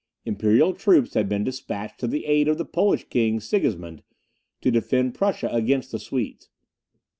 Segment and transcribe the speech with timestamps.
[0.25, 4.01] Imperial troops had been despatched to the aid of the Polish king, Sigismund,
[4.59, 6.49] to defend Prussia against the Swedes.